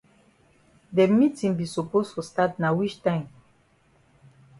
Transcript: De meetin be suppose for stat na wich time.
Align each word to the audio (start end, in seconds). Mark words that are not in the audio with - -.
De 0.95 1.05
meetin 1.17 1.53
be 1.59 1.67
suppose 1.73 2.11
for 2.13 2.25
stat 2.29 2.51
na 2.61 2.69
wich 2.77 2.95
time. 3.05 3.27